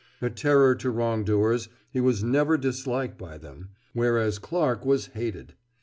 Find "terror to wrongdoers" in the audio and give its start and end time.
0.31-1.69